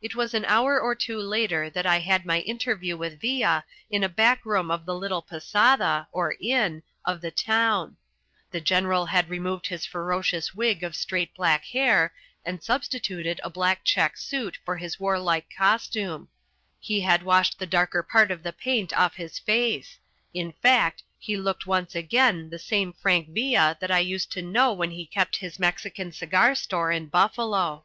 It 0.00 0.14
was 0.14 0.32
an 0.32 0.44
hour 0.44 0.80
or 0.80 0.94
two 0.94 1.18
later 1.18 1.68
that 1.68 1.86
I 1.86 1.98
had 1.98 2.24
my 2.24 2.38
interview 2.42 2.96
with 2.96 3.20
Villa 3.20 3.64
in 3.90 4.04
a 4.04 4.08
back 4.08 4.46
room 4.46 4.70
of 4.70 4.86
the 4.86 4.94
little 4.94 5.22
posada, 5.22 6.06
or 6.12 6.36
inn, 6.40 6.84
of 7.04 7.20
the 7.20 7.32
town. 7.32 7.96
The 8.52 8.60
General 8.60 9.06
had 9.06 9.28
removed 9.28 9.66
his 9.66 9.84
ferocious 9.86 10.54
wig 10.54 10.84
of 10.84 10.94
straight 10.94 11.34
black 11.34 11.64
hair, 11.64 12.14
and 12.44 12.62
substituted 12.62 13.40
a 13.42 13.50
check 13.82 14.16
suit 14.16 14.56
for 14.64 14.76
his 14.76 15.00
warlike 15.00 15.50
costume. 15.52 16.28
He 16.78 17.00
had 17.00 17.24
washed 17.24 17.58
the 17.58 17.66
darker 17.66 18.04
part 18.04 18.30
of 18.30 18.44
the 18.44 18.52
paint 18.52 18.96
off 18.96 19.16
his 19.16 19.40
face 19.40 19.98
in 20.32 20.52
fact, 20.62 21.02
he 21.18 21.36
looked 21.36 21.66
once 21.66 21.96
again 21.96 22.50
the 22.50 22.58
same 22.60 22.92
Frank 22.92 23.30
Villa 23.30 23.76
that 23.80 23.90
I 23.90 23.98
used 23.98 24.30
to 24.30 24.42
know 24.42 24.72
when 24.72 24.92
he 24.92 25.04
kept 25.04 25.34
his 25.38 25.58
Mexican 25.58 26.12
cigar 26.12 26.54
store 26.54 26.92
in 26.92 27.06
Buffalo. 27.06 27.84